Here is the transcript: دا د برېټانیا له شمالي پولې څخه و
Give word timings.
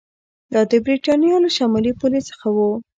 دا 0.53 0.61
د 0.71 0.73
برېټانیا 0.85 1.35
له 1.43 1.49
شمالي 1.57 1.91
پولې 1.99 2.21
څخه 2.29 2.47
و 2.55 2.57